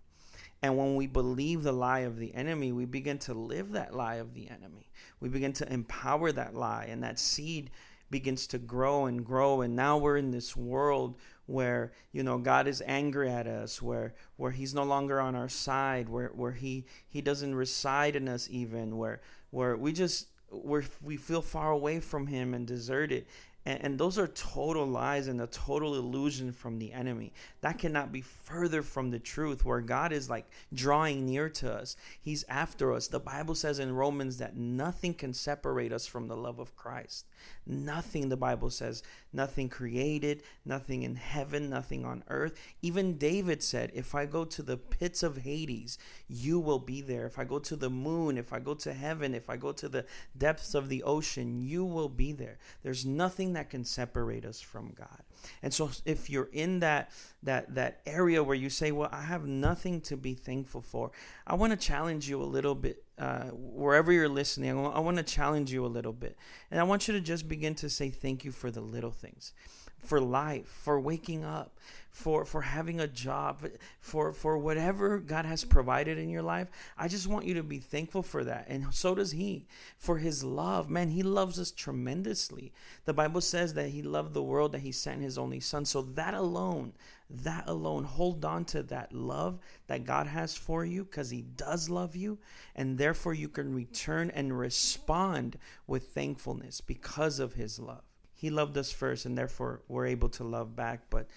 and 0.61 0.77
when 0.77 0.95
we 0.95 1.07
believe 1.07 1.63
the 1.63 1.71
lie 1.71 1.99
of 1.99 2.17
the 2.17 2.33
enemy 2.33 2.71
we 2.71 2.85
begin 2.85 3.17
to 3.19 3.33
live 3.33 3.71
that 3.71 3.95
lie 3.95 4.15
of 4.15 4.33
the 4.33 4.49
enemy. 4.49 4.89
We 5.19 5.29
begin 5.29 5.53
to 5.53 5.71
empower 5.71 6.31
that 6.31 6.55
lie 6.55 6.87
and 6.89 7.03
that 7.03 7.19
seed 7.19 7.69
begins 8.09 8.47
to 8.47 8.57
grow 8.57 9.05
and 9.05 9.25
grow. 9.25 9.61
And 9.61 9.75
now 9.75 9.97
we're 9.97 10.17
in 10.17 10.31
this 10.31 10.55
world 10.55 11.15
where 11.45 11.93
you 12.11 12.23
know 12.23 12.37
God 12.37 12.67
is 12.67 12.83
angry 12.85 13.29
at 13.29 13.47
us 13.47 13.81
where 13.81 14.13
where 14.35 14.51
he's 14.51 14.73
no 14.73 14.83
longer 14.83 15.21
on 15.21 15.33
our 15.33 15.47
side 15.47 16.09
where 16.09 16.27
where 16.27 16.51
he 16.51 16.85
he 17.07 17.21
doesn't 17.21 17.55
reside 17.55 18.17
in 18.17 18.27
us 18.27 18.49
even 18.51 18.97
where 18.97 19.21
where 19.51 19.77
we 19.77 19.93
just 19.93 20.27
where 20.49 20.83
we 21.01 21.15
feel 21.15 21.41
far 21.41 21.71
away 21.71 22.01
from 22.01 22.27
him 22.27 22.53
and 22.53 22.67
deserted 22.67 23.25
and, 23.67 23.83
and 23.83 23.99
those 23.99 24.17
are 24.17 24.27
total 24.27 24.87
lies 24.87 25.27
and 25.27 25.41
a 25.41 25.47
total 25.47 25.95
illusion 25.95 26.53
from 26.53 26.79
the 26.79 26.93
enemy. 26.93 27.33
That 27.59 27.77
cannot 27.77 28.13
be 28.13 28.21
further 28.21 28.81
from 28.81 29.11
the 29.11 29.19
truth 29.19 29.65
where 29.65 29.81
God 29.81 30.13
is 30.13 30.29
like 30.29 30.45
drawing 30.73 31.25
near 31.25 31.49
to 31.49 31.73
us. 31.73 31.97
He's 32.21 32.45
after 32.47 32.93
us. 32.93 33.09
The 33.09 33.19
Bible 33.19 33.55
says 33.55 33.79
in 33.79 33.93
Romans 33.93 34.37
that 34.37 34.55
nothing 34.55 35.13
can 35.13 35.33
separate 35.33 35.91
us 35.91 36.07
from 36.07 36.29
the 36.29 36.37
love 36.37 36.59
of 36.59 36.77
Christ. 36.77 37.25
Nothing, 37.65 38.29
the 38.29 38.37
Bible 38.37 38.69
says, 38.69 39.03
nothing 39.33 39.67
created, 39.67 40.43
nothing 40.63 41.03
in 41.03 41.17
heaven, 41.17 41.69
nothing 41.69 42.05
on 42.05 42.23
earth. 42.29 42.57
Even 42.81 43.17
David 43.17 43.61
said, 43.61 43.91
If 43.93 44.15
I 44.15 44.25
go 44.25 44.45
to 44.45 44.63
the 44.63 44.77
pits 44.77 45.21
of 45.21 45.39
Hades, 45.39 45.97
you 46.29 46.59
will 46.59 46.79
be 46.79 47.01
there. 47.01 47.25
If 47.25 47.37
I 47.37 47.43
go 47.43 47.59
to 47.59 47.75
the 47.75 47.89
moon, 47.89 48.37
if 48.37 48.53
I 48.53 48.59
go 48.59 48.73
to 48.75 48.93
heaven, 48.93 49.35
if 49.35 49.49
I 49.49 49.57
go 49.57 49.73
to 49.73 49.89
the 49.89 50.05
depths 50.37 50.73
of 50.73 50.87
the 50.87 51.03
ocean, 51.03 51.61
you 51.61 51.83
will 51.83 52.09
be 52.09 52.31
there. 52.31 52.57
There's 52.83 53.05
nothing 53.05 53.53
that 53.57 53.69
can 53.69 53.83
separate 53.83 54.45
us 54.45 54.61
from 54.61 54.93
God. 54.97 55.23
And 55.61 55.73
so 55.73 55.89
if 56.05 56.29
you're 56.29 56.49
in 56.53 56.79
that 56.79 57.11
that 57.43 57.75
that 57.75 58.01
area 58.05 58.43
where 58.43 58.55
you 58.55 58.69
say, 58.69 58.91
"Well, 58.91 59.09
I 59.11 59.23
have 59.23 59.45
nothing 59.45 60.01
to 60.01 60.17
be 60.17 60.33
thankful 60.33 60.81
for," 60.81 61.11
I 61.45 61.55
want 61.55 61.71
to 61.71 61.77
challenge 61.77 62.29
you 62.29 62.41
a 62.41 62.45
little 62.45 62.75
bit. 62.75 63.03
Uh, 63.17 63.45
wherever 63.51 64.11
you're 64.11 64.29
listening, 64.29 64.69
I 64.69 64.99
want 64.99 65.17
to 65.17 65.23
challenge 65.23 65.71
you 65.71 65.85
a 65.85 65.87
little 65.87 66.13
bit, 66.13 66.37
and 66.69 66.79
I 66.79 66.83
want 66.83 67.07
you 67.07 67.13
to 67.15 67.21
just 67.21 67.47
begin 67.47 67.73
to 67.75 67.89
say 67.89 68.09
thank 68.09 68.45
you 68.45 68.51
for 68.51 68.69
the 68.71 68.81
little 68.81 69.11
things 69.11 69.53
for 69.99 70.21
life, 70.21 70.67
for 70.67 70.99
waking 70.99 71.43
up, 71.43 71.77
for 72.11 72.45
for 72.45 72.61
having 72.61 72.99
a 72.99 73.07
job, 73.07 73.67
for 73.99 74.31
for 74.31 74.57
whatever 74.57 75.19
God 75.19 75.45
has 75.45 75.63
provided 75.63 76.17
in 76.17 76.29
your 76.29 76.41
life. 76.41 76.67
I 76.97 77.07
just 77.07 77.27
want 77.27 77.45
you 77.45 77.53
to 77.55 77.63
be 77.63 77.79
thankful 77.79 78.23
for 78.23 78.43
that. 78.43 78.65
And 78.67 78.93
so 78.93 79.13
does 79.15 79.31
he 79.31 79.67
for 79.97 80.17
his 80.17 80.43
love. 80.43 80.89
Man, 80.89 81.09
he 81.09 81.23
loves 81.23 81.59
us 81.59 81.71
tremendously. 81.71 82.73
The 83.05 83.13
Bible 83.13 83.41
says 83.41 83.73
that 83.75 83.89
he 83.89 84.01
loved 84.01 84.33
the 84.33 84.43
world 84.43 84.71
that 84.71 84.81
he 84.81 84.91
sent 84.91 85.21
his 85.21 85.37
only 85.37 85.59
son. 85.59 85.85
So 85.85 86.01
that 86.01 86.33
alone, 86.33 86.93
that 87.29 87.65
alone, 87.67 88.05
hold 88.05 88.43
on 88.45 88.65
to 88.65 88.81
that 88.83 89.13
love 89.13 89.59
that 89.87 90.05
God 90.05 90.27
has 90.27 90.55
for 90.55 90.85
you 90.85 91.03
because 91.03 91.29
he 91.29 91.41
does 91.41 91.89
love 91.89 92.15
you 92.15 92.39
and 92.75 92.97
therefore 92.97 93.33
you 93.33 93.49
can 93.49 93.75
return 93.75 94.31
and 94.31 94.57
respond 94.57 95.57
with 95.85 96.09
thankfulness 96.09 96.81
because 96.81 97.39
of 97.39 97.53
his 97.53 97.79
love 97.79 98.06
he 98.37 98.51
loved 98.51 98.77
us 98.77 98.91
first 98.91 99.25
and 99.25 99.35
therefore 99.35 99.81
we're 99.87 100.05
able 100.05 100.29
to 100.29 100.43
love 100.43 100.75
back. 100.75 101.01
But 101.09 101.27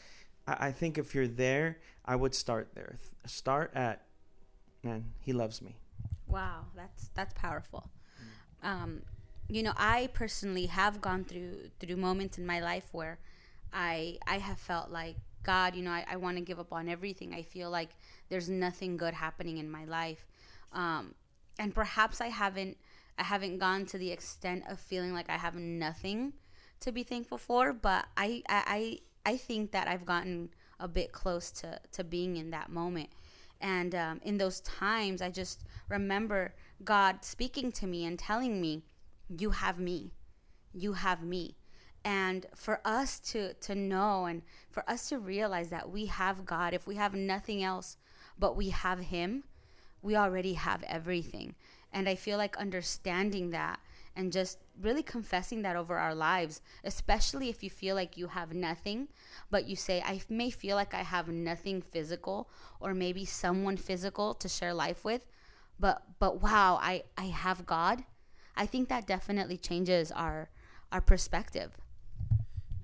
I, 0.46 0.68
I, 0.68 0.72
think 0.72 0.98
if 0.98 1.14
you're 1.14 1.26
there 1.26 1.78
i 2.04 2.14
would 2.14 2.34
start 2.34 2.74
there. 2.74 2.96
Start 3.26 3.72
at 3.74 4.04
man 4.82 5.06
he 5.20 5.32
loves 5.32 5.62
me. 5.62 5.76
Wow 6.28 6.66
that's 6.76 7.08
that's 7.14 7.34
powerful. 7.34 7.90
Um, 8.62 9.02
you 9.48 9.62
know, 9.62 9.72
I 9.76 10.10
personally 10.12 10.66
have 10.66 11.00
gone 11.00 11.24
through 11.24 11.70
through 11.80 11.96
moments 11.96 12.38
in 12.38 12.46
my 12.46 12.60
life 12.60 12.88
where 12.92 13.18
I 13.72 14.18
I 14.26 14.38
have 14.38 14.58
felt 14.58 14.90
like 14.90 15.16
God, 15.42 15.74
you 15.74 15.82
know, 15.82 15.90
I, 15.90 16.04
I 16.06 16.16
want 16.16 16.36
to 16.36 16.42
give 16.42 16.60
up 16.60 16.72
on 16.72 16.88
everything. 16.88 17.32
I 17.32 17.42
feel 17.42 17.70
like 17.70 17.90
there's 18.28 18.50
nothing 18.50 18.98
good 18.98 19.14
happening 19.14 19.56
in 19.56 19.70
my 19.70 19.86
life, 19.86 20.26
um, 20.72 21.14
and 21.58 21.74
perhaps 21.74 22.20
I 22.20 22.28
haven't 22.28 22.76
I 23.18 23.24
haven't 23.24 23.58
gone 23.58 23.86
to 23.86 23.98
the 23.98 24.10
extent 24.12 24.64
of 24.68 24.78
feeling 24.78 25.14
like 25.14 25.30
I 25.30 25.38
have 25.38 25.54
nothing 25.54 26.34
to 26.80 26.92
be 26.92 27.02
thankful 27.02 27.38
for. 27.38 27.72
But 27.72 28.06
I 28.16 28.42
I 28.48 28.98
I 29.24 29.36
think 29.36 29.72
that 29.72 29.88
I've 29.88 30.04
gotten 30.04 30.50
a 30.78 30.88
bit 30.88 31.12
close 31.12 31.50
to 31.52 31.80
to 31.92 32.04
being 32.04 32.36
in 32.36 32.50
that 32.50 32.70
moment, 32.70 33.10
and 33.60 33.94
um, 33.94 34.20
in 34.22 34.38
those 34.38 34.60
times, 34.60 35.22
I 35.22 35.30
just 35.30 35.64
remember 35.88 36.54
God 36.84 37.24
speaking 37.24 37.72
to 37.72 37.86
me 37.86 38.04
and 38.04 38.18
telling 38.18 38.60
me 38.60 38.82
you 39.28 39.50
have 39.50 39.78
me. 39.78 40.12
You 40.72 40.94
have 40.94 41.22
me. 41.22 41.56
And 42.04 42.46
for 42.54 42.80
us 42.84 43.20
to 43.30 43.54
to 43.54 43.74
know 43.74 44.24
and 44.24 44.42
for 44.70 44.88
us 44.88 45.08
to 45.10 45.18
realize 45.18 45.68
that 45.68 45.90
we 45.90 46.06
have 46.06 46.46
God 46.46 46.72
if 46.72 46.86
we 46.86 46.96
have 46.96 47.14
nothing 47.14 47.62
else 47.62 47.96
but 48.38 48.56
we 48.56 48.70
have 48.70 49.00
him 49.00 49.44
we 50.02 50.16
already 50.16 50.54
have 50.54 50.82
everything. 50.84 51.54
And 51.92 52.08
i 52.08 52.14
feel 52.14 52.38
like 52.38 52.56
understanding 52.56 53.50
that 53.50 53.80
and 54.16 54.32
just 54.32 54.58
really 54.80 55.02
confessing 55.02 55.62
that 55.62 55.76
over 55.76 55.96
our 55.96 56.14
lives 56.14 56.60
especially 56.84 57.48
if 57.48 57.62
you 57.62 57.70
feel 57.70 57.94
like 57.94 58.16
you 58.16 58.28
have 58.28 58.52
nothing 58.52 59.08
but 59.50 59.66
you 59.66 59.76
say 59.76 60.02
i 60.04 60.20
may 60.28 60.50
feel 60.50 60.76
like 60.76 60.94
i 60.94 61.02
have 61.02 61.28
nothing 61.28 61.80
physical 61.80 62.48
or 62.80 62.94
maybe 62.94 63.24
someone 63.24 63.76
physical 63.76 64.34
to 64.34 64.48
share 64.48 64.74
life 64.74 65.04
with 65.04 65.26
but 65.78 66.02
but 66.18 66.42
wow 66.42 66.78
i 66.80 67.02
i 67.16 67.26
have 67.26 67.66
god 67.66 68.04
I 68.60 68.66
think 68.66 68.90
that 68.90 69.06
definitely 69.06 69.56
changes 69.56 70.12
our 70.12 70.50
our 70.92 71.00
perspective. 71.00 71.72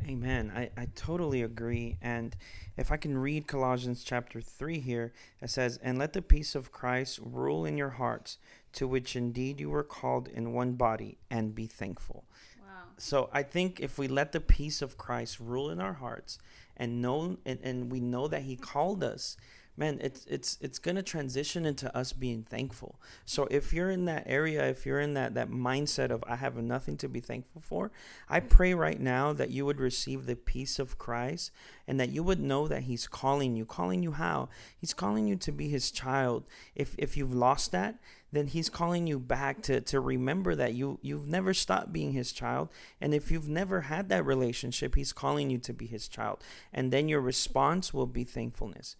Amen. 0.08 0.52
I, 0.54 0.70
I 0.76 0.86
totally 0.94 1.42
agree. 1.42 1.98
And 2.00 2.34
if 2.76 2.92
I 2.92 2.96
can 2.96 3.18
read 3.18 3.48
Colossians 3.48 4.04
chapter 4.04 4.40
3 4.40 4.78
here, 4.78 5.12
it 5.42 5.50
says, 5.50 5.78
And 5.82 5.98
let 5.98 6.12
the 6.12 6.22
peace 6.22 6.54
of 6.54 6.70
Christ 6.70 7.18
rule 7.20 7.66
in 7.66 7.76
your 7.76 7.90
hearts, 7.90 8.38
to 8.76 8.86
which 8.86 9.16
indeed 9.16 9.60
you 9.60 9.70
were 9.70 9.82
called 9.82 10.28
in 10.28 10.52
one 10.52 10.74
body, 10.74 11.18
and 11.30 11.54
be 11.54 11.66
thankful. 11.66 12.24
Wow. 12.60 12.84
So 12.96 13.28
I 13.32 13.42
think 13.42 13.80
if 13.80 13.98
we 13.98 14.08
let 14.08 14.32
the 14.32 14.40
peace 14.40 14.80
of 14.80 14.96
Christ 14.96 15.40
rule 15.40 15.70
in 15.70 15.80
our 15.80 15.94
hearts 15.94 16.38
and 16.76 17.02
know 17.02 17.38
and, 17.44 17.58
and 17.62 17.90
we 17.90 18.00
know 18.00 18.28
that 18.28 18.42
He 18.42 18.56
called 18.56 19.02
us 19.02 19.36
man 19.76 19.98
it's 20.00 20.24
it's 20.26 20.58
it's 20.60 20.78
going 20.78 20.96
to 20.96 21.02
transition 21.02 21.66
into 21.66 21.94
us 21.96 22.12
being 22.12 22.42
thankful 22.42 22.98
so 23.24 23.46
if 23.50 23.72
you're 23.72 23.90
in 23.90 24.06
that 24.06 24.22
area 24.26 24.66
if 24.68 24.86
you're 24.86 25.00
in 25.00 25.14
that 25.14 25.34
that 25.34 25.50
mindset 25.50 26.10
of 26.10 26.24
i 26.26 26.36
have 26.36 26.56
nothing 26.56 26.96
to 26.96 27.08
be 27.08 27.20
thankful 27.20 27.60
for 27.60 27.90
i 28.28 28.40
pray 28.40 28.72
right 28.72 29.00
now 29.00 29.32
that 29.32 29.50
you 29.50 29.66
would 29.66 29.80
receive 29.80 30.26
the 30.26 30.36
peace 30.36 30.78
of 30.78 30.98
christ 30.98 31.50
and 31.86 32.00
that 32.00 32.10
you 32.10 32.22
would 32.22 32.40
know 32.40 32.66
that 32.66 32.84
he's 32.84 33.06
calling 33.06 33.54
you 33.54 33.64
calling 33.64 34.02
you 34.02 34.12
how 34.12 34.48
he's 34.78 34.94
calling 34.94 35.26
you 35.26 35.36
to 35.36 35.52
be 35.52 35.68
his 35.68 35.90
child 35.90 36.44
if 36.74 36.94
if 36.98 37.16
you've 37.16 37.34
lost 37.34 37.72
that 37.72 37.96
then 38.36 38.46
he's 38.46 38.68
calling 38.68 39.06
you 39.06 39.18
back 39.18 39.62
to 39.62 39.80
to 39.80 40.00
remember 40.00 40.54
that 40.54 40.74
you 40.74 40.98
you've 41.02 41.28
never 41.28 41.54
stopped 41.54 41.92
being 41.92 42.12
his 42.12 42.32
child. 42.32 42.68
And 43.00 43.14
if 43.14 43.30
you've 43.30 43.48
never 43.48 43.82
had 43.82 44.08
that 44.08 44.26
relationship 44.26 44.94
he's 44.94 45.12
calling 45.12 45.50
you 45.50 45.58
to 45.58 45.72
be 45.72 45.86
his 45.86 46.08
child. 46.08 46.42
And 46.72 46.92
then 46.92 47.08
your 47.08 47.20
response 47.20 47.94
will 47.94 48.06
be 48.06 48.24
thankfulness. 48.24 48.96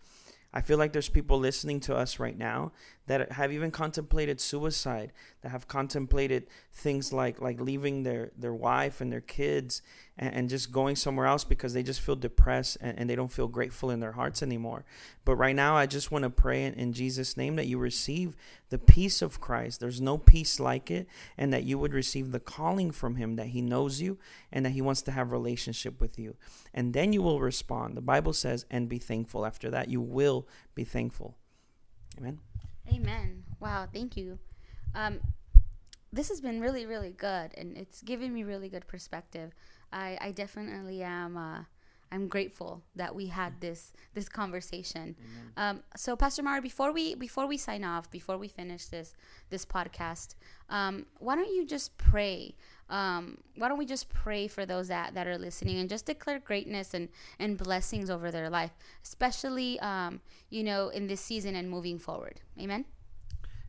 I 0.53 0.63
feel 0.63 0.79
like 0.79 0.93
there's 0.93 1.11
people 1.11 1.39
listening 1.39 1.81
to 1.81 1.95
us 1.95 2.19
right 2.19 2.37
now 2.39 2.73
that 3.07 3.33
have 3.33 3.53
even 3.53 3.71
contemplated 3.71 4.41
suicide, 4.41 5.13
that 5.43 5.51
have 5.51 5.69
contemplated 5.69 6.47
things 6.73 7.13
like 7.13 7.41
like 7.41 7.61
leaving 7.61 8.03
their 8.03 8.33
their 8.37 8.55
wife 8.55 9.01
and 9.01 9.13
their 9.13 9.21
kids 9.21 9.83
and, 10.19 10.35
and 10.35 10.49
just 10.49 10.73
going 10.73 10.97
somewhere 10.97 11.27
else 11.27 11.45
because 11.45 11.73
they 11.73 11.83
just 11.83 12.01
feel 12.01 12.17
depressed 12.17 12.79
and, 12.81 12.99
and, 12.99 13.09
they 13.09 13.17
don't 13.17 13.33
feel 13.33 13.49
grateful 13.49 13.91
in 13.91 14.01
their 14.01 14.13
hearts 14.13 14.43
anymore. 14.43 14.85
But 15.25 15.37
right 15.37 15.55
now, 15.55 15.77
I 15.77 15.87
just 15.87 16.11
want 16.11 16.23
to 16.25 16.31
pray 16.31 16.65
in, 16.65 16.75
in 16.75 16.93
Jesus' 16.93 17.37
name 17.37 17.57
that 17.57 17.67
you 17.67 17.79
receive 17.79 18.35
the 18.71 18.79
peace 18.79 19.23
of 19.23 19.41
Christ. 19.41 19.81
There's 19.81 20.01
no 20.01 20.19
peace 20.19 20.59
like 20.59 20.91
it, 20.91 21.07
and 21.37 21.53
that 21.53 21.65
you 21.65 21.79
would 21.79 21.93
receive 21.93 22.33
the 22.33 22.41
calling 22.41 22.91
from 22.91 23.17
Him 23.17 23.37
that 23.37 23.49
He 23.49 23.61
knows 23.61 24.01
you 24.01 24.19
and 24.51 24.65
that 24.65 24.71
He 24.71 24.83
wants 24.83 25.03
to 25.03 25.13
have 25.13 25.31
relationship 25.31 26.01
with 26.01 26.19
you. 26.19 26.37
And 26.75 26.93
then 26.93 27.13
you 27.13 27.23
will 27.23 27.41
respond. 27.41 27.97
The 27.97 28.03
Bible 28.03 28.33
says, 28.33 28.67
and 28.71 28.89
be 28.89 28.99
thankful. 28.99 29.47
After 29.47 29.71
that, 29.71 29.89
you 29.89 30.01
will 30.01 30.49
be 30.75 30.85
thankful. 30.85 31.37
Amen. 32.19 32.41
Amen. 32.93 33.45
Wow, 33.61 33.89
thank 33.93 34.17
you. 34.17 34.39
Um, 34.95 35.21
this 36.13 36.29
has 36.29 36.41
been 36.41 36.61
really, 36.61 36.87
really 36.87 37.11
good, 37.11 37.53
and 37.57 37.77
it's 37.77 38.03
given 38.03 38.33
me 38.33 38.45
really 38.45 38.69
good 38.69 38.87
perspective. 38.87 39.53
I, 39.93 40.19
I 40.21 40.31
definitely 40.31 41.03
am. 41.03 41.37
Uh, 41.37 41.65
I'm 42.13 42.29
grateful 42.29 42.83
that 42.95 43.15
we 43.15 43.27
had 43.27 43.61
this 43.61 43.93
this 44.15 44.29
conversation. 44.29 45.17
Um, 45.57 45.83
so, 45.97 46.17
Pastor 46.17 46.43
Mario, 46.43 46.63
before 46.63 46.93
we 46.93 47.15
before 47.15 47.47
we 47.47 47.57
sign 47.57 47.85
off, 47.85 48.11
before 48.11 48.39
we 48.39 48.49
finish 48.49 48.87
this 48.87 49.15
this 49.51 49.65
podcast, 49.65 50.35
um, 50.71 51.07
why 51.19 51.35
don't 51.35 51.53
you 51.53 51.67
just 51.67 51.97
pray? 51.99 52.55
Um, 52.89 53.39
why 53.57 53.69
don't 53.69 53.79
we 53.79 53.87
just 53.87 54.09
pray 54.09 54.47
for 54.47 54.65
those 54.65 54.89
that, 54.89 55.15
that 55.15 55.27
are 55.27 55.39
listening 55.39 55.79
and 55.79 55.89
just 55.89 56.07
declare 56.07 56.39
greatness 56.39 56.95
and, 56.95 57.09
and 57.41 57.59
blessings 57.59 58.11
over 58.11 58.31
their 58.31 58.49
life, 58.49 58.71
especially 59.03 59.81
um, 59.81 60.21
you 60.51 60.63
know 60.63 60.89
in 60.89 61.07
this 61.09 61.21
season 61.21 61.57
and 61.57 61.69
moving 61.69 61.99
forward. 61.99 62.41
Amen. 62.61 62.85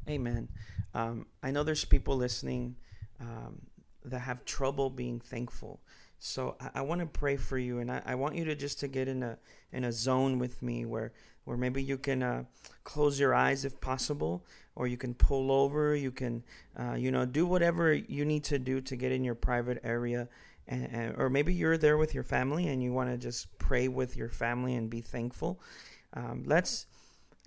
Amen. 0.08 0.50
Um, 0.94 1.25
I 1.44 1.51
know 1.51 1.63
there's 1.63 1.86
people 1.86 2.15
listening 2.15 2.75
um, 3.20 3.62
that 4.06 4.20
have 4.20 4.46
trouble 4.46 4.89
being 4.89 5.20
thankful. 5.20 5.82
So 6.19 6.55
I, 6.59 6.79
I 6.79 6.81
want 6.81 7.01
to 7.01 7.07
pray 7.07 7.38
for 7.38 7.57
you, 7.57 7.79
and 7.79 7.91
I, 7.91 8.01
I 8.05 8.15
want 8.15 8.36
you 8.36 8.45
to 8.45 8.55
just 8.55 8.79
to 8.79 8.88
get 8.88 9.07
in 9.07 9.24
a 9.24 9.38
in 9.71 9.83
a 9.83 9.91
zone 9.91 10.39
with 10.39 10.62
me 10.62 10.86
where 10.86 11.13
where 11.45 11.57
maybe 11.57 11.81
you 11.81 11.97
can 11.97 12.24
uh, 12.24 12.43
close 12.83 13.19
your 13.19 13.33
eyes 13.33 13.65
if 13.65 13.79
possible, 13.79 14.45
or 14.75 14.88
you 14.88 14.97
can 14.97 15.13
pull 15.13 15.51
over. 15.51 15.95
You 15.95 16.12
can 16.12 16.43
uh, 16.79 16.95
you 16.95 17.12
know 17.12 17.25
do 17.25 17.45
whatever 17.45 17.93
you 17.93 18.25
need 18.25 18.43
to 18.45 18.59
do 18.59 18.81
to 18.81 18.95
get 18.95 19.12
in 19.12 19.24
your 19.24 19.36
private 19.36 19.79
area. 19.83 20.27
And, 20.69 20.89
and, 20.91 21.15
or 21.17 21.29
maybe 21.29 21.53
you're 21.53 21.77
there 21.77 21.95
with 21.95 22.13
your 22.13 22.25
family 22.25 22.67
and 22.67 22.83
you 22.83 22.91
want 22.91 23.09
to 23.09 23.17
just 23.17 23.57
pray 23.57 23.88
with 23.88 24.17
your 24.17 24.27
family 24.27 24.75
and 24.75 24.89
be 24.89 25.00
thankful. 25.00 25.62
Um, 26.13 26.43
let's 26.45 26.88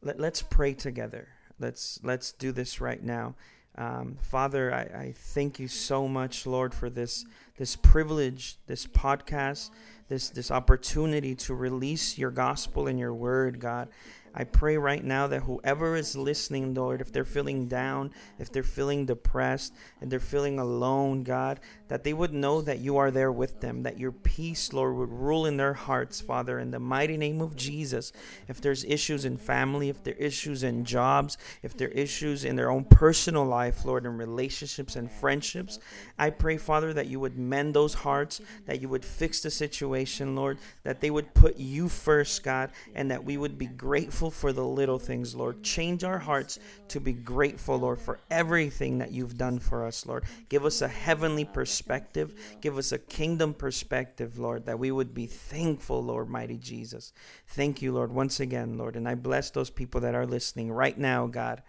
let, 0.00 0.18
let's 0.18 0.40
pray 0.40 0.72
together. 0.72 1.28
Let's 1.58 2.00
let's 2.02 2.32
do 2.32 2.50
this 2.50 2.80
right 2.80 3.02
now. 3.02 3.34
Um, 3.80 4.18
Father, 4.20 4.74
I, 4.74 4.80
I 4.80 5.14
thank 5.16 5.58
you 5.58 5.66
so 5.66 6.06
much, 6.06 6.46
Lord, 6.46 6.74
for 6.74 6.90
this 6.90 7.24
this 7.56 7.76
privilege, 7.76 8.56
this 8.66 8.86
podcast, 8.86 9.70
this 10.08 10.28
this 10.28 10.50
opportunity 10.50 11.34
to 11.36 11.54
release 11.54 12.18
your 12.18 12.30
gospel 12.30 12.88
and 12.88 12.98
your 12.98 13.14
word, 13.14 13.58
God. 13.58 13.88
I 14.32 14.44
pray 14.44 14.76
right 14.76 15.02
now 15.02 15.26
that 15.26 15.42
whoever 15.42 15.96
is 15.96 16.14
listening, 16.16 16.72
Lord, 16.72 17.00
if 17.00 17.12
they're 17.12 17.24
feeling 17.24 17.66
down, 17.66 18.12
if 18.38 18.52
they're 18.52 18.62
feeling 18.62 19.04
depressed, 19.04 19.74
and 20.00 20.10
they're 20.10 20.20
feeling 20.20 20.60
alone, 20.60 21.24
God, 21.24 21.58
that 21.88 22.04
they 22.04 22.12
would 22.12 22.32
know 22.32 22.60
that 22.60 22.78
you 22.78 22.96
are 22.96 23.10
there 23.10 23.32
with 23.32 23.60
them, 23.60 23.82
that 23.82 23.98
your 23.98 24.12
peace, 24.12 24.72
Lord, 24.72 24.94
would 24.94 25.10
rule 25.10 25.46
in 25.46 25.56
their 25.56 25.74
hearts, 25.74 26.20
Father, 26.20 26.60
in 26.60 26.70
the 26.70 26.78
mighty 26.78 27.16
name 27.16 27.40
of 27.40 27.56
Jesus. 27.56 28.12
If 28.46 28.60
there's 28.60 28.84
issues 28.84 29.24
in 29.24 29.36
family, 29.36 29.88
if 29.88 30.04
there 30.04 30.14
are 30.14 30.18
issues 30.18 30.62
in 30.62 30.84
jobs, 30.84 31.36
if 31.64 31.76
there 31.76 31.88
are 31.88 31.92
issues 31.92 32.44
in 32.44 32.54
their 32.54 32.70
own 32.70 32.84
personal 32.84 33.44
life, 33.44 33.84
Lord, 33.84 34.06
in 34.06 34.16
relationships 34.16 34.94
and 34.94 35.10
friendships, 35.10 35.80
I 36.18 36.30
pray, 36.30 36.56
Father, 36.56 36.92
that 36.92 37.08
you 37.08 37.18
would 37.18 37.36
mend 37.36 37.74
those 37.74 37.94
hearts, 37.94 38.40
that 38.66 38.80
you 38.80 38.88
would 38.88 39.04
fix 39.04 39.40
the 39.40 39.50
situation, 39.50 40.36
Lord, 40.36 40.58
that 40.84 41.00
they 41.00 41.10
would 41.10 41.34
put 41.34 41.56
you 41.56 41.88
first, 41.88 42.44
God, 42.44 42.70
and 42.94 43.10
that 43.10 43.24
we 43.24 43.36
would 43.36 43.58
be 43.58 43.66
grateful 43.66 44.19
for 44.28 44.52
the 44.52 44.64
little 44.64 44.98
things, 44.98 45.34
Lord. 45.34 45.62
Change 45.62 46.04
our 46.04 46.18
hearts 46.18 46.58
to 46.88 47.00
be 47.00 47.12
grateful, 47.12 47.78
Lord, 47.78 48.00
for 48.00 48.18
everything 48.30 48.98
that 48.98 49.12
you've 49.12 49.38
done 49.38 49.60
for 49.60 49.86
us, 49.86 50.04
Lord. 50.04 50.24
Give 50.48 50.66
us 50.66 50.82
a 50.82 50.88
heavenly 50.88 51.44
perspective. 51.44 52.34
Give 52.60 52.76
us 52.76 52.90
a 52.90 52.98
kingdom 52.98 53.54
perspective, 53.54 54.38
Lord, 54.38 54.66
that 54.66 54.78
we 54.80 54.90
would 54.90 55.14
be 55.14 55.26
thankful, 55.26 56.02
Lord, 56.02 56.28
mighty 56.28 56.58
Jesus. 56.58 57.12
Thank 57.46 57.80
you, 57.80 57.92
Lord, 57.92 58.12
once 58.12 58.40
again, 58.40 58.76
Lord. 58.76 58.96
And 58.96 59.08
I 59.08 59.14
bless 59.14 59.50
those 59.50 59.70
people 59.70 60.00
that 60.02 60.14
are 60.14 60.26
listening 60.26 60.72
right 60.72 60.98
now, 60.98 61.26
God. 61.28 61.62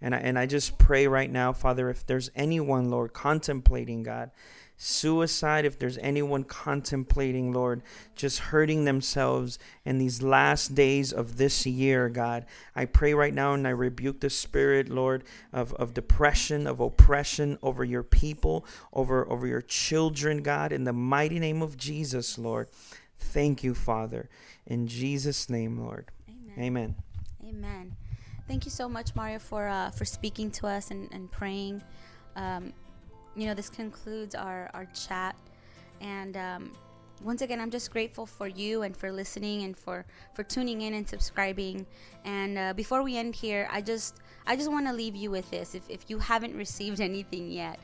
And 0.00 0.14
I, 0.14 0.18
and 0.18 0.38
I 0.38 0.46
just 0.46 0.78
pray 0.78 1.06
right 1.06 1.30
now, 1.30 1.52
Father, 1.52 1.88
if 1.90 2.06
there's 2.06 2.30
anyone, 2.34 2.90
Lord, 2.90 3.12
contemplating, 3.12 4.02
God, 4.02 4.30
suicide, 4.82 5.64
if 5.64 5.78
there's 5.78 5.96
anyone 5.98 6.42
contemplating, 6.42 7.52
Lord, 7.52 7.82
just 8.16 8.40
hurting 8.40 8.84
themselves 8.84 9.58
in 9.84 9.98
these 9.98 10.22
last 10.22 10.74
days 10.74 11.12
of 11.12 11.36
this 11.36 11.64
year, 11.64 12.08
God, 12.08 12.46
I 12.74 12.86
pray 12.86 13.14
right 13.14 13.32
now 13.32 13.54
and 13.54 13.66
I 13.66 13.70
rebuke 13.70 14.20
the 14.20 14.28
spirit, 14.28 14.88
Lord, 14.88 15.22
of, 15.52 15.72
of 15.74 15.94
depression, 15.94 16.66
of 16.66 16.80
oppression 16.80 17.58
over 17.62 17.84
your 17.84 18.02
people, 18.02 18.66
over, 18.92 19.30
over 19.30 19.46
your 19.46 19.62
children, 19.62 20.42
God, 20.42 20.72
in 20.72 20.82
the 20.82 20.92
mighty 20.92 21.38
name 21.38 21.62
of 21.62 21.76
Jesus, 21.76 22.36
Lord. 22.36 22.68
Thank 23.20 23.62
you, 23.62 23.74
Father. 23.74 24.28
In 24.66 24.88
Jesus' 24.88 25.48
name, 25.48 25.78
Lord. 25.78 26.10
Amen. 26.28 26.58
Amen. 26.58 26.94
Amen. 27.48 27.96
Thank 28.48 28.64
you 28.64 28.72
so 28.72 28.88
much, 28.88 29.14
Mario, 29.14 29.38
for 29.38 29.68
uh, 29.68 29.90
for 29.90 30.04
speaking 30.04 30.50
to 30.52 30.66
us 30.66 30.90
and, 30.90 31.08
and 31.12 31.30
praying. 31.30 31.82
Um, 32.34 32.72
you 33.36 33.46
know, 33.46 33.54
this 33.54 33.68
concludes 33.68 34.34
our, 34.34 34.70
our 34.74 34.86
chat. 34.86 35.36
And 36.00 36.36
um, 36.36 36.72
once 37.22 37.42
again, 37.42 37.60
I'm 37.60 37.70
just 37.70 37.90
grateful 37.90 38.26
for 38.26 38.48
you 38.48 38.82
and 38.82 38.96
for 38.96 39.12
listening 39.12 39.62
and 39.62 39.76
for, 39.76 40.04
for 40.34 40.42
tuning 40.42 40.82
in 40.82 40.94
and 40.94 41.08
subscribing. 41.08 41.86
And 42.24 42.58
uh, 42.58 42.72
before 42.74 43.02
we 43.02 43.16
end 43.16 43.34
here, 43.34 43.68
I 43.70 43.80
just 43.80 44.20
I 44.44 44.56
just 44.56 44.70
want 44.70 44.86
to 44.86 44.92
leave 44.92 45.14
you 45.14 45.30
with 45.30 45.48
this. 45.50 45.74
If, 45.74 45.88
if 45.88 46.10
you 46.10 46.18
haven't 46.18 46.56
received 46.66 47.00
anything 47.00 47.50
yet, 47.50 47.78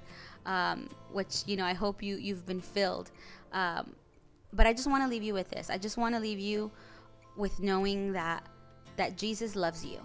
um, 0.46 0.88
which 1.12 1.44
you 1.46 1.56
know 1.56 1.64
I 1.64 1.74
hope 1.74 2.02
you 2.02 2.16
you've 2.16 2.46
been 2.46 2.60
filled, 2.60 3.10
um, 3.52 3.94
but 4.52 4.66
I 4.66 4.72
just 4.72 4.88
want 4.88 5.04
to 5.04 5.08
leave 5.08 5.22
you 5.22 5.34
with 5.34 5.50
this. 5.50 5.70
I 5.70 5.78
just 5.78 5.96
want 5.96 6.14
to 6.14 6.20
leave 6.20 6.40
you 6.40 6.70
with 7.36 7.60
knowing 7.60 8.12
that 8.12 8.44
that 8.96 9.16
Jesus 9.16 9.54
loves 9.54 9.84
you. 9.84 10.00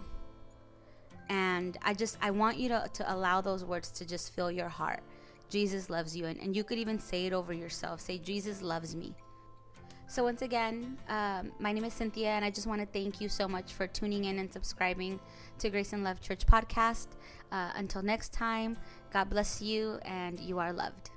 And 1.28 1.78
I 1.82 1.94
just 1.94 2.18
I 2.20 2.30
want 2.30 2.58
you 2.58 2.68
to, 2.68 2.88
to 2.92 3.12
allow 3.12 3.40
those 3.40 3.64
words 3.64 3.90
to 3.92 4.04
just 4.04 4.34
fill 4.34 4.50
your 4.50 4.68
heart. 4.68 5.00
Jesus 5.48 5.90
loves 5.90 6.16
you. 6.16 6.26
And, 6.26 6.40
and 6.40 6.54
you 6.54 6.64
could 6.64 6.78
even 6.78 6.98
say 6.98 7.26
it 7.26 7.32
over 7.32 7.52
yourself. 7.52 8.00
Say, 8.00 8.18
Jesus 8.18 8.62
loves 8.62 8.94
me. 8.94 9.14
So, 10.06 10.22
once 10.22 10.42
again, 10.42 10.98
um, 11.08 11.50
my 11.58 11.72
name 11.72 11.84
is 11.84 11.94
Cynthia, 11.94 12.28
and 12.28 12.44
I 12.44 12.50
just 12.50 12.66
want 12.66 12.80
to 12.80 12.86
thank 12.86 13.20
you 13.20 13.28
so 13.28 13.48
much 13.48 13.72
for 13.72 13.86
tuning 13.86 14.26
in 14.26 14.38
and 14.38 14.52
subscribing 14.52 15.18
to 15.58 15.70
Grace 15.70 15.92
and 15.94 16.04
Love 16.04 16.20
Church 16.20 16.46
podcast. 16.46 17.08
Uh, 17.50 17.70
until 17.74 18.02
next 18.02 18.32
time, 18.32 18.76
God 19.12 19.30
bless 19.30 19.62
you, 19.62 19.98
and 20.04 20.38
you 20.38 20.58
are 20.58 20.72
loved. 20.72 21.13